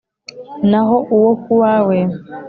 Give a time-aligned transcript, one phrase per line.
[0.69, 1.97] naho uwo ku wawe